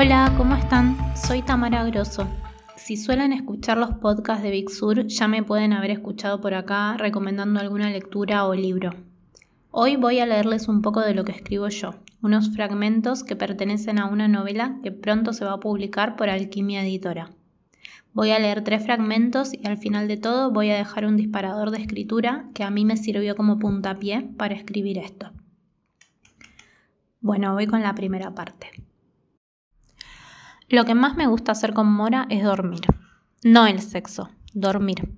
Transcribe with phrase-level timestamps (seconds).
[0.00, 0.96] Hola, ¿cómo están?
[1.16, 2.28] Soy Tamara Grosso.
[2.76, 6.96] Si suelen escuchar los podcasts de Big Sur, ya me pueden haber escuchado por acá
[6.96, 8.92] recomendando alguna lectura o libro.
[9.72, 13.98] Hoy voy a leerles un poco de lo que escribo yo, unos fragmentos que pertenecen
[13.98, 17.30] a una novela que pronto se va a publicar por Alquimia Editora.
[18.12, 21.72] Voy a leer tres fragmentos y al final de todo voy a dejar un disparador
[21.72, 25.32] de escritura que a mí me sirvió como puntapié para escribir esto.
[27.20, 28.87] Bueno, voy con la primera parte.
[30.70, 32.82] Lo que más me gusta hacer con Mora es dormir.
[33.42, 35.08] No el sexo, dormir.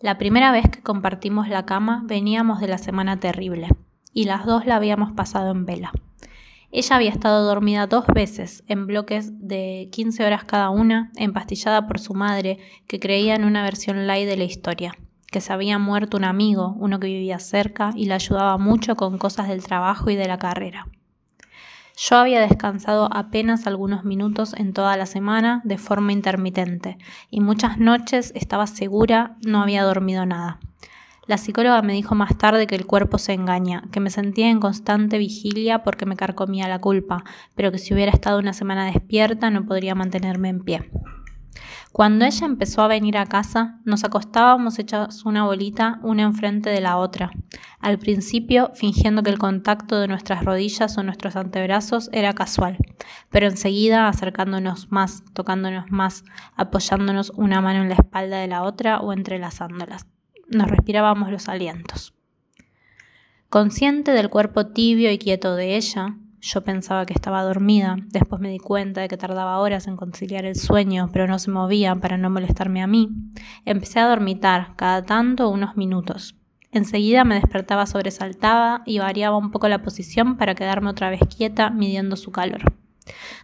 [0.00, 3.70] La primera vez que compartimos la cama veníamos de la semana terrible
[4.12, 5.90] y las dos la habíamos pasado en vela.
[6.70, 11.98] Ella había estado dormida dos veces, en bloques de 15 horas cada una, empastillada por
[11.98, 16.16] su madre, que creía en una versión light de la historia, que se había muerto
[16.16, 20.14] un amigo, uno que vivía cerca y la ayudaba mucho con cosas del trabajo y
[20.14, 20.86] de la carrera.
[21.96, 26.98] Yo había descansado apenas algunos minutos en toda la semana de forma intermitente
[27.30, 30.58] y muchas noches estaba segura no había dormido nada.
[31.26, 34.60] La psicóloga me dijo más tarde que el cuerpo se engaña, que me sentía en
[34.60, 39.48] constante vigilia porque me carcomía la culpa, pero que si hubiera estado una semana despierta
[39.50, 40.90] no podría mantenerme en pie.
[41.92, 46.80] Cuando ella empezó a venir a casa, nos acostábamos hechas una bolita una enfrente de
[46.80, 47.30] la otra.
[47.80, 52.78] Al principio, fingiendo que el contacto de nuestras rodillas o nuestros antebrazos era casual,
[53.30, 56.24] pero enseguida acercándonos más, tocándonos más,
[56.56, 60.06] apoyándonos una mano en la espalda de la otra o entrelazándolas.
[60.48, 62.14] Nos respirábamos los alientos.
[63.48, 68.50] Consciente del cuerpo tibio y quieto de ella, yo pensaba que estaba dormida, después me
[68.50, 72.18] di cuenta de que tardaba horas en conciliar el sueño, pero no se movía para
[72.18, 73.08] no molestarme a mí.
[73.64, 76.36] Empecé a dormitar, cada tanto unos minutos.
[76.70, 81.70] Enseguida me despertaba sobresaltada y variaba un poco la posición para quedarme otra vez quieta
[81.70, 82.60] midiendo su calor.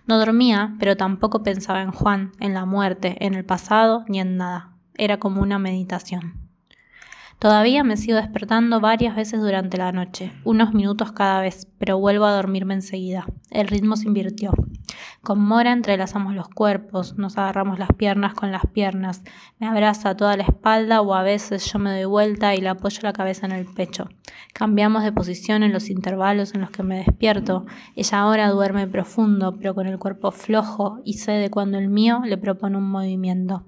[0.06, 4.36] No dormía, pero tampoco pensaba en Juan, en la muerte, en el pasado, ni en
[4.36, 4.74] nada.
[4.98, 6.49] Era como una meditación.
[7.40, 12.26] Todavía me sigo despertando varias veces durante la noche, unos minutos cada vez, pero vuelvo
[12.26, 13.24] a dormirme enseguida.
[13.48, 14.52] El ritmo se invirtió.
[15.22, 19.22] Con Mora entrelazamos los cuerpos, nos agarramos las piernas con las piernas,
[19.58, 22.98] me abraza toda la espalda o a veces yo me doy vuelta y le apoyo
[23.00, 24.10] la cabeza en el pecho.
[24.52, 27.64] Cambiamos de posición en los intervalos en los que me despierto.
[27.96, 32.20] Ella ahora duerme profundo, pero con el cuerpo flojo y sé de cuando el mío
[32.22, 33.64] le propone un movimiento.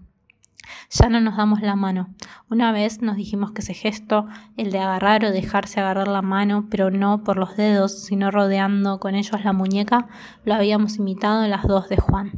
[0.91, 2.15] Ya no nos damos la mano.
[2.51, 6.67] Una vez nos dijimos que ese gesto, el de agarrar o dejarse agarrar la mano,
[6.71, 10.09] pero no por los dedos, sino rodeando con ellos la muñeca,
[10.45, 12.33] lo habíamos imitado en las dos de Juan.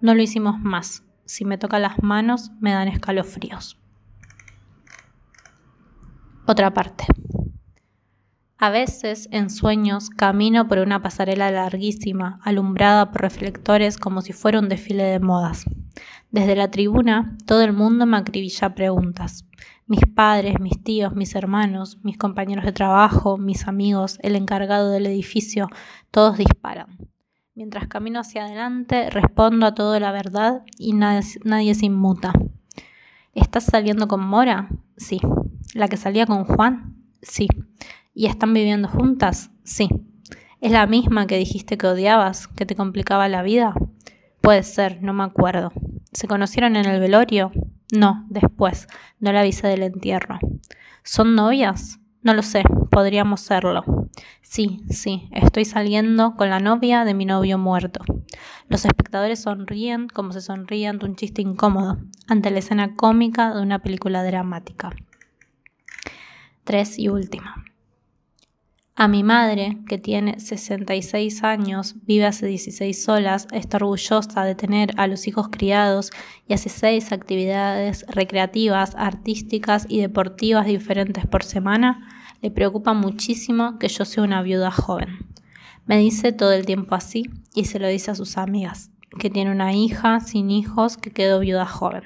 [0.00, 1.04] No lo hicimos más.
[1.24, 3.78] Si me toca las manos, me dan escalofríos.
[6.46, 7.06] Otra parte.
[8.58, 14.60] A veces, en sueños, camino por una pasarela larguísima, alumbrada por reflectores como si fuera
[14.60, 15.66] un desfile de modas.
[16.30, 19.46] Desde la tribuna, todo el mundo me acribilla preguntas.
[19.86, 25.06] Mis padres, mis tíos, mis hermanos, mis compañeros de trabajo, mis amigos, el encargado del
[25.06, 25.68] edificio,
[26.10, 26.98] todos disparan.
[27.54, 32.32] Mientras camino hacia adelante, respondo a todo la verdad y nadie, se inmuta.
[33.32, 34.68] ¿Estás saliendo con Mora?
[34.98, 35.20] Sí.
[35.72, 36.96] ¿La que salía con Juan?
[37.22, 37.48] Sí.
[38.12, 39.50] ¿Y están viviendo juntas?
[39.64, 39.88] Sí.
[40.60, 43.72] ¿Es la misma que dijiste que odiabas, que te complicaba la vida?
[44.42, 45.72] Puede ser, no me acuerdo.
[46.16, 47.52] ¿Se conocieron en el velorio?
[47.94, 48.88] No, después.
[49.20, 50.38] No la avisé del entierro.
[51.04, 51.98] ¿Son novias?
[52.22, 53.84] No lo sé, podríamos serlo.
[54.40, 58.00] Sí, sí, estoy saliendo con la novia de mi novio muerto.
[58.66, 63.60] Los espectadores sonríen como se sonríen ante un chiste incómodo, ante la escena cómica de
[63.60, 64.96] una película dramática.
[66.64, 67.62] Tres y última.
[68.98, 74.92] A mi madre, que tiene 66 años, vive hace 16 solas, está orgullosa de tener
[74.96, 76.10] a los hijos criados
[76.48, 82.08] y hace seis actividades recreativas, artísticas y deportivas diferentes por semana,
[82.40, 85.26] le preocupa muchísimo que yo sea una viuda joven.
[85.84, 89.52] Me dice todo el tiempo así y se lo dice a sus amigas, que tiene
[89.52, 92.04] una hija sin hijos que quedó viuda joven.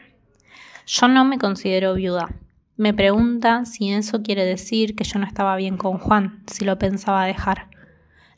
[0.87, 2.35] Yo no me considero viuda,
[2.81, 6.79] me pregunta si eso quiere decir que yo no estaba bien con Juan, si lo
[6.79, 7.69] pensaba dejar.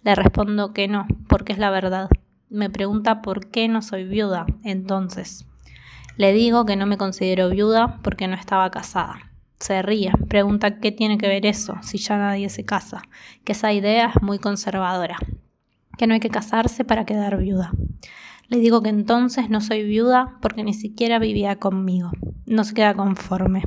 [0.03, 2.09] Le respondo que no, porque es la verdad.
[2.51, 5.47] Me pregunta por qué no soy viuda, entonces.
[6.17, 9.31] Le digo que no me considero viuda porque no estaba casada.
[9.61, 13.03] Se ríe, pregunta qué tiene que ver eso si ya nadie se casa,
[13.45, 15.19] que esa idea es muy conservadora,
[15.97, 17.71] que no hay que casarse para quedar viuda.
[18.49, 22.11] Le digo que entonces no soy viuda porque ni siquiera vivía conmigo.
[22.45, 23.63] No se queda conforme.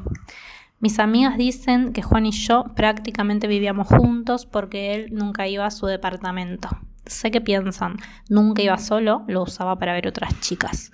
[0.80, 5.72] Mis amigas dicen que Juan y yo prácticamente vivíamos juntos porque él nunca iba a
[5.72, 6.68] su departamento.
[7.06, 7.98] Sé que piensan,
[8.30, 10.92] nunca iba solo, lo usaba para ver otras chicas.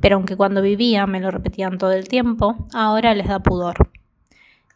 [0.00, 3.90] Pero aunque cuando vivía me lo repetían todo el tiempo, ahora les da pudor.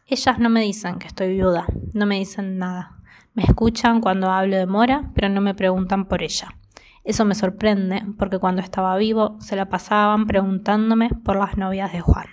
[0.05, 2.97] Ellas no me dicen que estoy viuda, no me dicen nada.
[3.33, 6.49] Me escuchan cuando hablo de Mora, pero no me preguntan por ella.
[7.03, 12.01] Eso me sorprende porque cuando estaba vivo se la pasaban preguntándome por las novias de
[12.01, 12.27] Juan.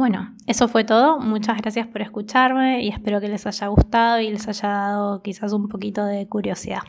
[0.00, 1.20] Bueno, eso fue todo.
[1.20, 5.52] Muchas gracias por escucharme y espero que les haya gustado y les haya dado quizás
[5.52, 6.80] un poquito de curiosidad.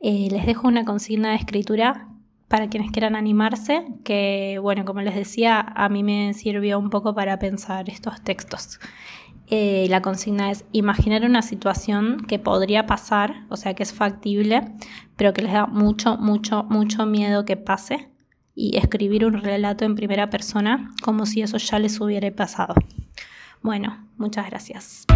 [0.00, 2.08] Eh, les dejo una consigna de escritura
[2.48, 7.14] para quienes quieran animarse, que bueno, como les decía, a mí me sirvió un poco
[7.14, 8.80] para pensar estos textos.
[9.48, 14.62] Eh, la consigna es imaginar una situación que podría pasar, o sea que es factible,
[15.14, 18.09] pero que les da mucho, mucho, mucho miedo que pase
[18.60, 22.74] y escribir un relato en primera persona como si eso ya les hubiera pasado.
[23.62, 25.06] Bueno, muchas gracias.